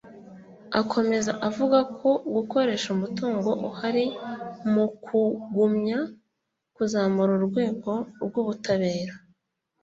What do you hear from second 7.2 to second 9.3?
urwego rw’ubutabera